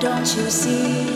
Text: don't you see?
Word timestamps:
don't 0.00 0.36
you 0.36 0.50
see? 0.50 1.09